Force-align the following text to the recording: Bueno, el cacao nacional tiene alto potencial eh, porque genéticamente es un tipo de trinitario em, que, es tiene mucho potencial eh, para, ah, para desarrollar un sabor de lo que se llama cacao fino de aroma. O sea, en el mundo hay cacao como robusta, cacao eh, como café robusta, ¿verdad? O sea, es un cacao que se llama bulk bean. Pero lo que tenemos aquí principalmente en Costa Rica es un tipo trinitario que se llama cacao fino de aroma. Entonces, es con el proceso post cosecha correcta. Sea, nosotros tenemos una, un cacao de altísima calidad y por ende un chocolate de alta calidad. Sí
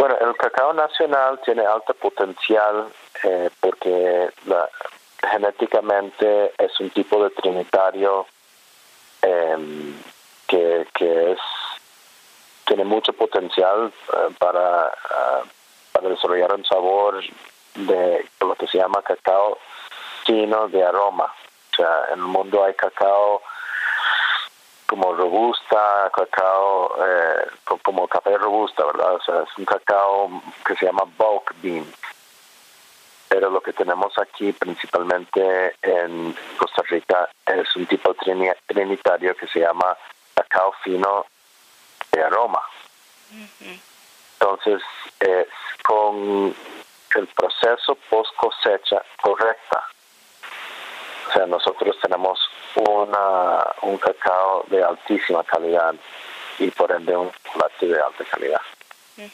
Bueno, 0.00 0.16
el 0.18 0.34
cacao 0.34 0.72
nacional 0.72 1.38
tiene 1.44 1.60
alto 1.66 1.92
potencial 1.92 2.86
eh, 3.22 3.50
porque 3.60 4.30
genéticamente 5.30 6.54
es 6.56 6.80
un 6.80 6.88
tipo 6.88 7.22
de 7.22 7.28
trinitario 7.28 8.24
em, 9.20 9.94
que, 10.46 10.86
es 10.98 11.38
tiene 12.64 12.84
mucho 12.84 13.12
potencial 13.12 13.92
eh, 14.14 14.34
para, 14.38 14.86
ah, 14.86 15.42
para 15.92 16.08
desarrollar 16.08 16.54
un 16.54 16.64
sabor 16.64 17.22
de 17.74 18.26
lo 18.40 18.54
que 18.54 18.68
se 18.68 18.78
llama 18.78 19.02
cacao 19.02 19.58
fino 20.24 20.66
de 20.68 20.82
aroma. 20.82 21.26
O 21.72 21.76
sea, 21.76 22.06
en 22.14 22.20
el 22.20 22.24
mundo 22.24 22.64
hay 22.64 22.72
cacao 22.72 23.42
como 24.90 25.14
robusta, 25.14 26.10
cacao 26.12 26.96
eh, 26.98 27.46
como 27.84 28.08
café 28.08 28.36
robusta, 28.36 28.84
¿verdad? 28.86 29.14
O 29.14 29.22
sea, 29.22 29.42
es 29.44 29.56
un 29.56 29.64
cacao 29.64 30.42
que 30.66 30.74
se 30.74 30.86
llama 30.86 31.04
bulk 31.16 31.54
bean. 31.62 31.86
Pero 33.28 33.50
lo 33.50 33.60
que 33.60 33.72
tenemos 33.72 34.18
aquí 34.18 34.52
principalmente 34.52 35.76
en 35.80 36.36
Costa 36.58 36.82
Rica 36.88 37.28
es 37.46 37.76
un 37.76 37.86
tipo 37.86 38.16
trinitario 38.66 39.36
que 39.36 39.46
se 39.46 39.60
llama 39.60 39.96
cacao 40.34 40.72
fino 40.82 41.24
de 42.10 42.24
aroma. 42.24 42.62
Entonces, 44.40 44.82
es 45.20 45.46
con 45.84 46.52
el 47.14 47.26
proceso 47.28 47.94
post 48.10 48.34
cosecha 48.34 49.04
correcta. 49.22 49.84
Sea, 51.40 51.46
nosotros 51.46 51.96
tenemos 52.02 52.38
una, 52.74 53.64
un 53.82 53.96
cacao 53.96 54.64
de 54.68 54.82
altísima 54.82 55.42
calidad 55.44 55.94
y 56.58 56.70
por 56.70 56.92
ende 56.92 57.16
un 57.16 57.30
chocolate 57.30 57.86
de 57.86 57.98
alta 57.98 58.24
calidad. 58.30 58.60
Sí 59.16 59.30